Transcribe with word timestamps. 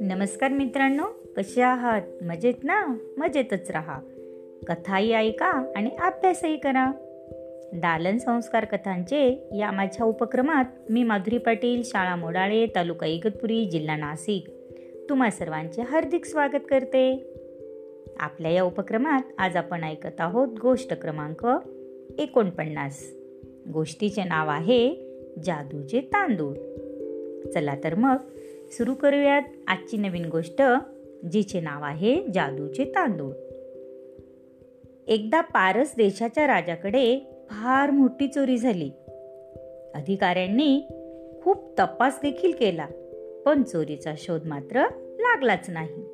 नमस्कार 0.00 0.50
मित्रांनो 0.50 1.04
कसे 1.36 1.62
आहात? 1.62 2.02
मजेत 2.22 2.54
ना? 2.64 2.98
मजेतच 3.16 3.70
राहा. 3.70 4.00
कथाही 4.68 5.12
ऐका 5.12 5.72
आणि 5.76 5.90
अभ्यासही 6.00 6.56
करा. 6.56 6.92
दालन 7.72 8.18
संस्कार 8.18 8.64
कथांचे 8.64 9.48
या 9.58 9.70
माझ्या 9.70 10.06
उपक्रमात 10.06 10.64
मी 10.90 11.02
माधुरी 11.02 11.38
पाटील 11.38 11.82
शाळा 11.84 12.16
मोडाळे 12.16 12.66
तालुका 12.66 13.06
इगतपुरी 13.06 13.64
जिल्हा 13.64 13.96
नाशिक. 13.96 14.44
तुम्हा 15.10 15.30
सर्वांचे 15.30 15.82
हार्दिक 15.82 16.24
स्वागत 16.24 16.60
करते. 16.70 17.34
आपल्या 18.20 18.50
या 18.50 18.62
उपक्रमात 18.62 19.22
आज 19.38 19.56
आपण 19.56 19.84
ऐकत 19.84 20.20
आहोत 20.20 20.48
गोष्ट 20.62 20.92
क्रमांक 20.92 21.46
एकोणपन्नास. 22.18 23.17
गोष्टीचे 23.72 24.24
नाव 24.24 24.48
आहे 24.48 24.94
जादूचे 25.44 26.00
तांदूळ. 26.00 26.54
चला 27.50 27.74
तर 27.84 27.94
मग 27.94 28.16
सुरू 28.70 28.94
करूयात 28.94 29.42
आजची 29.66 29.96
नवीन 29.96 30.24
गोष्ट 30.24 30.62
जिचे 31.32 31.60
नाव 31.60 31.82
आहे 31.82 32.26
जादूचे 32.34 32.84
तांदूळ. 32.84 33.32
एकदा 35.08 35.40
पारस 35.40 35.94
देशाच्या 35.96 36.46
राजाकडे 36.46 37.18
फार 37.50 37.90
मोठी 37.90 38.28
चोरी 38.28 38.58
झाली. 38.58 38.90
अधिकाऱ्यांनी 39.94 40.80
खूप 41.42 41.80
तपास 41.80 42.18
देखील 42.22 42.52
केला 42.52 42.86
पण 43.46 43.62
चोरीचा 43.62 44.12
शोध 44.16 44.40
मात्र 44.44 44.82
लागलाच 44.98 45.70
नाही. 45.70 46.04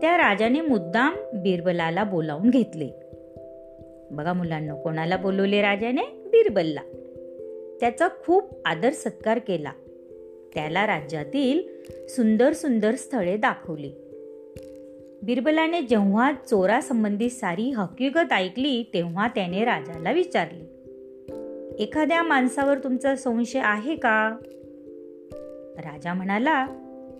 त्या 0.00 0.16
राजाने 0.16 0.60
मुद्दाम 0.60 1.14
बिरबलाला 1.34 2.04
बोलावून 2.04 2.50
घेतले. 2.50 3.05
बघा 4.10 4.32
मुलांना 4.32 4.74
कोणाला 4.74 5.16
बोलवले 5.16 5.62
राजाने? 5.62 6.02
बिरबलला. 6.26 6.80
त्याचा 7.80 8.08
खूप 8.08 8.62
आदर 8.64 8.90
सत्कार 8.90 9.38
केला. 9.38 9.72
त्याला 10.54 10.86
राज्यातील 10.86 11.62
सुंदर 12.08 12.52
सुंदर 12.52 12.94
स्थळे 12.94 13.36
दाखवली. 13.36 13.92
बिरबलाने 15.22 15.82
जेव्हा 15.82 16.32
चोरासंबंधी 16.32 17.30
सारी 17.30 17.70
हकीकत 17.70 18.32
ऐकली 18.32 18.90
तेव्हा 18.94 19.28
त्याने 19.28 19.64
राजाला 19.64 20.12
विचारले 20.12 20.76
एखाद्या 21.78 22.22
माणसावर 22.22 22.78
तुमचा 22.78 23.16
संशय 23.16 23.60
आहे 23.62 23.96
का? 23.96 24.36
राजा 25.78 26.14
म्हणाला 26.14 26.66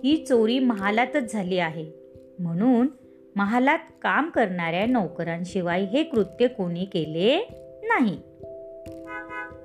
ही 0.04 0.24
चोरी 0.28 0.58
महालातच 0.58 1.32
झाली 1.32 1.58
आहे. 1.58 1.90
म्हणून 2.38 2.86
महालात 3.36 3.78
काम 4.02 4.30
करणाऱ्या 4.30 4.86
नोकरांशिवाय 4.86 5.82
हे 5.82 6.02
कृत्य 6.02 6.46
कोणी 6.46 6.84
केले 6.84 7.48
नाही. 7.82 8.16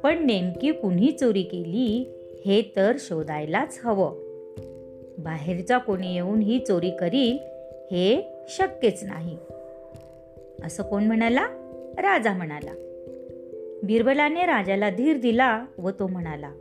पण 0.03 0.25
नेमकी 0.25 0.72
कुणी 0.72 1.11
चोरी 1.11 1.44
केली 1.44 2.14
हे 2.45 2.73
तर 2.75 2.95
शोधायलाच 2.99 3.80
हवं. 3.83 4.11
बाहेरचा 5.17 5.77
कोणी 5.77 6.14
येऊन 6.14 6.39
ही 6.39 6.59
चोरी 6.59 6.89
करील 6.89 7.38
हे 7.92 8.38
शक्यच 8.49 9.03
नाही. 9.03 9.38
असं 10.64 10.83
कोण 10.83 11.03
म्हणाला? 11.03 11.45
राजा 11.97 12.33
म्हणाला. 12.33 12.72
बिरबलाने 13.83 14.45
राजाला 14.45 14.89
धीर 14.89 15.17
दिला 15.17 15.66
व 15.77 15.89
तो 15.89 16.08
म्हणाला 16.08 16.52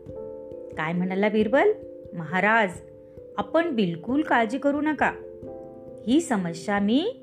काय 0.77 0.93
म्हणाला 0.93 1.29
बिरबल? 1.29 1.69
महाराज 2.13 2.71
आपण 3.37 3.75
बिलकुल 3.75 4.23
काळजी 4.23 4.59
करू 4.59 4.81
नका. 4.81 5.13
ही 6.07 6.21
समस्या 6.21 6.79
मी 6.79 7.21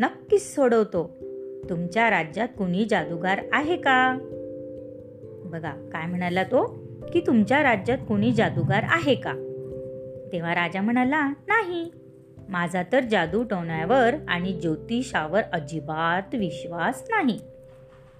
नक्कीच 0.00 0.54
सोडवतो. 0.54 1.16
तुमच्या 1.70 2.10
राज्यात 2.10 2.48
कुणी 2.58 2.84
जादूगार 2.84 3.40
आहे 3.52 3.76
का? 3.76 4.18
बघा 5.44 5.70
काय 5.92 6.06
म्हणाला 6.06 6.42
तो? 6.42 6.88
की 7.12 7.20
तुमच्या 7.20 7.62
राज्यात 7.62 7.98
कुणी 7.98 8.32
जादूगार 8.32 8.82
आहे 8.82 9.14
का? 9.14 9.32
तेव्हा 10.32 10.54
राजा 10.54 10.80
म्हणाला 10.80 11.28
नाही. 11.28 11.90
माझा 12.48 12.82
तर 12.92 13.00
जादू 13.00 13.42
टोण्यावर 13.42 14.14
आणि 14.28 14.52
ज्योतिषावर 14.52 15.42
अजिबात 15.52 16.34
विश्वास 16.34 17.04
नाही. 17.10 17.38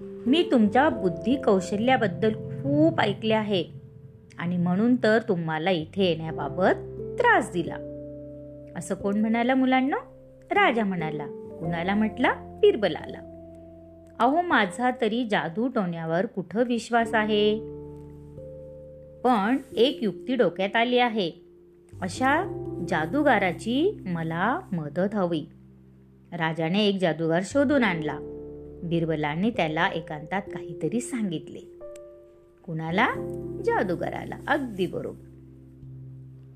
मी 0.01 0.49
तुमच्या 0.53 0.89
बुद्धी 0.89 1.37
कौशल्याबद्दल 1.37 2.33
खूप 2.33 3.01
ऐकले 3.01 3.35
आहे 3.35 3.65
आणि 4.39 4.57
म्हणून 4.57 4.97
तर 4.97 5.19
तुम्हाला 5.29 5.71
इथे 5.71 6.05
येण्याबाबत 6.05 6.75
त्रास 7.19 7.51
दिला. 7.53 7.88
असं 8.77 8.95
कोण 8.95 9.21
म्हणाला 9.21 9.55
मुलांना? 9.55 9.97
राजा 10.51 10.85
म्हणाला. 10.85 11.27
कुणाला 11.61 11.95
म्हटला? 11.95 12.33
बिरबलाला. 12.61 13.19
अहो 14.19 14.43
माझा 14.43 14.91
तरी 15.01 15.29
जादू 15.31 15.69
टोण्यावर 15.69 16.27
कुठं 16.27 16.63
विश्वास 16.63 17.15
आहे? 17.15 17.59
पण 19.25 19.57
एक 19.77 19.99
युक्ती 20.03 20.37
डोक्यात 20.37 20.77
आली 20.77 20.99
आहे. 20.99 21.31
अशा 22.01 22.45
जादूगाराची 22.89 23.99
मला 24.07 24.61
मदत 24.73 25.15
हवी. 25.15 25.47
राजाने 26.33 26.87
एक 26.87 26.99
जादूगार 27.01 27.41
शोधून 27.45 27.85
आणला. 27.85 28.19
बिरबलाने 28.85 29.51
त्याला 29.51 29.89
एकांतात 29.89 30.43
काहीतरी 30.43 31.01
सांगितले. 31.01 31.61
कुणाला? 32.65 33.09
जादूगाराला. 33.65 34.39
अगदी 34.49 34.87
बरोबर. 34.87 35.28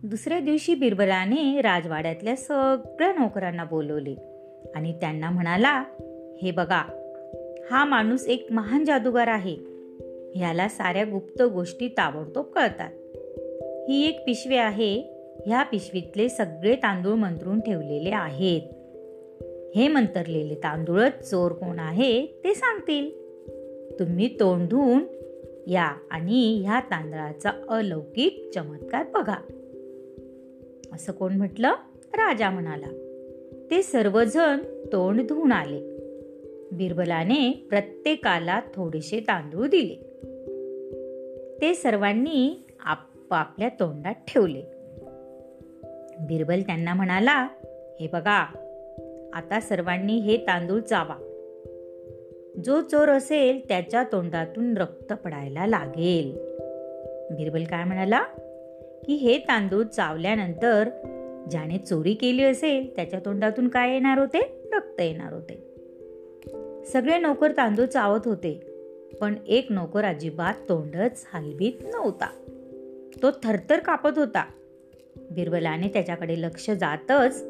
दुसऱ्या 0.05 0.41
दिवशी 0.41 0.75
बिरबलाने 0.75 1.61
राजवाड्यातल्या 1.61 2.37
सगळ्या 2.37 3.13
नोकरांना 3.13 3.65
बोलवले. 3.65 4.15
आणि 4.75 4.93
त्यांना 4.93 5.31
म्हणाला 5.31 5.85
हे 6.43 6.51
बघा 6.51 6.83
हा 7.71 7.85
माणूस 7.85 8.27
एक 8.27 8.47
महान 8.51 8.85
जादूगार 8.85 9.27
आहे. 9.27 9.57
ह्याला 10.35 10.69
साऱ्या 10.69 11.05
गुप्त 11.05 11.43
गोष्टी 11.43 11.89
ताबडतोब 11.89 12.45
कळतात. 12.45 12.91
ही 13.89 14.09
एक 14.09 14.25
पिशवी 14.27 14.57
आहे 14.57 14.95
ह्या 15.47 15.63
पिशवीतले 15.63 16.29
सगळे 16.29 16.77
तांदूळ 16.77 17.15
मंत्रून 17.15 17.61
ठेवलेले 17.61 18.11
आहेत. 18.11 18.63
हे 19.77 19.89
मंतरलेले 19.89 20.55
तांदूळच 20.55 21.31
चोर 21.31 21.53
कोण 21.53 21.79
आहे 21.79 22.27
ते 22.27 22.55
सांगतील. 22.55 23.11
तुम्ही 23.99 24.41
तोंड 24.41 24.69
धुवून 24.69 25.05
या 25.67 25.93
आणि 26.11 26.63
ह्या 26.65 26.81
तांदळाचा 26.81 27.51
अलौकिक 27.69 28.51
चमत्कार 28.55 29.05
बघा. 29.15 29.37
असं 30.93 31.13
कोण 31.13 31.37
म्हटलं? 31.37 31.69
राजा 32.13 32.51
म्हणाला. 32.51 33.09
ते 33.71 33.83
सर्वजण 33.83 34.59
तोंड 34.93 35.23
धुवून 35.27 35.53
आले. 35.53 35.93
बिरबलाने 36.73 37.67
प्रत्येकाला 37.69 38.61
थोडेसे 38.75 39.21
तांदूळ 39.21 39.67
दिले. 39.69 39.95
ते 41.61 41.75
सर्वांनी 41.75 42.67
आपापल्या 42.85 43.69
तोंडात 43.69 44.15
ठेवले. 44.29 44.63
बिरबल 46.21 46.61
त्यांना 46.61 46.95
म्हणाला 46.95 47.49
हे 48.01 48.07
बघा 48.13 48.47
आता 49.33 49.61
सर्वांनी 49.61 50.17
हे 50.19 50.37
तांदूळ 50.37 50.81
चावा. 50.81 51.29
जो 52.65 52.81
चोर 52.81 53.09
असेल 53.09 53.61
त्याच्या 53.69 54.03
तोंडातून 54.03 54.77
रक्त 54.77 55.13
पडायला 55.13 55.67
लागेल. 55.67 56.33
बिरबल 57.37 57.65
काय 57.65 57.85
म्हणाला? 57.85 58.25
की 59.07 59.15
हे 59.15 59.39
तांदूळ 59.39 59.83
चावल्यानंतर 59.83 60.89
ज्याने 61.51 61.79
चोरी 61.79 62.15
केली 62.15 62.45
असेल 62.45 62.97
त्याच्या 62.97 63.21
तोंडातून 63.25 63.69
काय 63.69 63.93
येणार 63.93 64.19
होते? 64.19 64.69
रक्त 64.73 65.01
येणार 65.01 65.33
होते. 65.33 65.69
सगळे 66.85 67.19
नोकर 67.19 67.53
तांदूळ 67.53 67.85
चावत 67.85 68.21
होते 68.25 68.61
पण 69.21 69.35
एक 69.49 69.67
नोकर 69.71 70.05
अजिबात 70.05 70.55
तोंडच 70.69 71.27
हलवीत 71.33 71.73
नव्हता. 71.83 72.27
तो 73.23 73.31
थरथर 73.31 73.79
कापत 73.79 74.19
होता. 74.19 74.45
बिरबलाने 75.31 75.89
त्याच्याकडे 75.89 76.43
लक्ष 76.43 76.71
जातच 76.71 77.43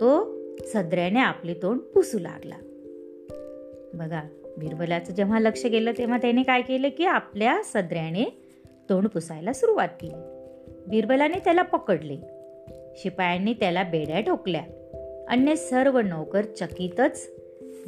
तो 0.00 0.36
सदऱ्याने 0.60 1.20
आपले 1.20 1.54
तोंड 1.54 1.80
पुसू 1.80 2.18
लागला. 2.18 2.56
बघा 3.94 4.22
बिरबलाचं 4.58 5.12
जेव्हा 5.12 5.40
लक्ष 5.40 5.66
गेलं 5.66 5.92
तेव्हा 5.98 6.18
त्याने 6.18 6.42
काय 6.42 6.62
केलं 6.62 6.88
की 6.88 7.04
आपल्या 7.04 7.60
सदऱ्याने 7.64 8.24
तोंड 8.90 9.08
पुसायला 9.08 9.52
सुरुवात 9.52 9.88
केली. 10.00 10.39
बिरबलाने 10.90 11.38
त्याला 11.38 11.62
पकडले. 11.62 12.16
शिपायांनी 12.96 13.52
त्याला 13.52 13.82
बेड्या 13.82 14.20
ठोकल्या. 14.20 14.62
अन्य 15.28 15.56
सर्व 15.56 15.98
नोकर 15.98 16.44
चकितच 16.44 17.30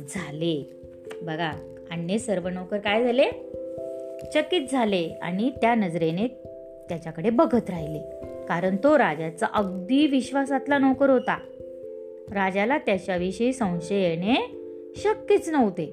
झाले. 0.09 0.71
बघा 1.23 1.51
अन्य 1.91 2.19
सर्व 2.19 2.49
नोकर 2.49 2.79
काय 2.79 3.05
झाले? 3.05 3.25
चकित 4.35 4.61
झाले 4.73 5.09
आणि 5.23 5.51
त्या 5.51 5.75
नजरेने 5.75 6.27
त्याच्याकडे 6.89 7.31
बघत 7.31 7.71
राहिले. 7.71 7.99
कारण 8.49 8.77
तो 8.77 8.99
राजाचा 8.99 9.47
अगदी 9.55 10.07
विश्वासातला 10.07 10.79
नोकर 10.79 11.11
होता. 11.11 11.37
राजाला 12.33 12.79
त्याच्याविषयी 12.79 13.53
संशय 13.53 13.97
येणे 13.97 14.35
शक्यच 14.97 15.49
नव्हते. 15.49 15.87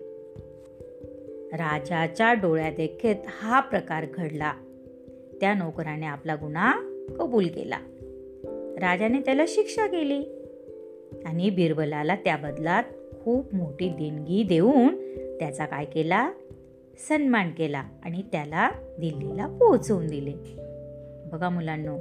राजाच्या 1.53 2.33
डोळ्यात 2.33 3.05
हा 3.27 3.59
प्रकार 3.59 4.05
घडला. 4.13 4.53
त्या 5.41 5.53
नोकराने 5.53 6.05
आपला 6.05 6.35
गुन्हा 6.35 6.88
कबूल 7.09 7.47
केला. 7.47 7.77
राजाने 8.81 9.19
त्याला 9.19 9.45
शिक्षा 9.47 9.87
केली. 9.87 10.23
आणि 11.25 11.49
बिरबलाला 11.49 12.15
त्या 12.15 12.37
बदलात 12.37 12.83
खूप 13.23 13.55
मोठी 13.55 13.89
देणगी 13.89 14.43
देऊन 14.43 15.13
त्याचा 15.39 15.65
काय 15.65 15.85
केला? 15.85 16.31
सन्मान 17.09 17.51
केला 17.51 17.83
आणि 18.05 18.21
त्याला 18.31 18.69
दिल्लीला 18.99 19.47
पोहोचवून 19.47 20.07
दिले. 20.07 20.33
बघा 21.31 21.49
मुलांनो 21.49 21.97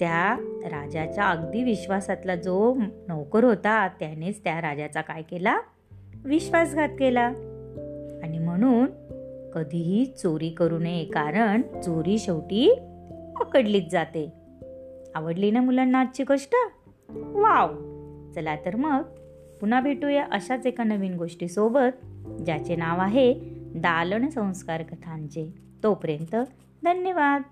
त्या 0.00 0.36
राजाच्या 0.64 1.24
अगदी 1.24 1.64
विश्वासातला 1.64 2.36
जो 2.36 2.74
नोकर 3.08 3.44
होता 3.44 3.88
त्यानेच 3.88 4.44
त्या 4.44 4.60
राजाचा 4.60 5.00
काय 5.00 5.22
केला? 5.22 5.60
विश्वासघात 6.24 6.88
केला. 6.88 7.26
आणि 8.22 8.38
म्हणून 8.38 8.86
कधीही 9.54 10.06
चोरी 10.06 10.50
करू 10.50 10.78
नये 10.78 11.04
कारण 11.04 11.62
चोरी 11.62 12.18
शेवटी 12.18 12.78
पकडलीच 13.40 13.92
जाते. 13.92 14.32
आवडली 15.14 15.50
ना 15.50 15.60
मुलांना 15.60 16.00
आजची 16.00 16.22
गोष्ट? 16.22 16.54
वाव! 17.10 17.68
चला 18.32 18.56
तर 18.56 18.76
मग 18.76 19.02
पुन्हा 19.60 19.80
भेटूया 19.80 20.26
अशाच 20.32 20.66
एका 20.66 20.84
नवीन 20.84 21.16
गोष्टीसोबत 21.16 22.04
ज्याचे 22.44 22.76
नाव 22.76 23.00
आहे 23.00 23.34
दालन 23.76 24.28
संस्कार 24.28 24.82
कथांचे. 24.82 25.54
तोपर्यंत 25.82 26.36
धन्यवाद! 26.84 27.42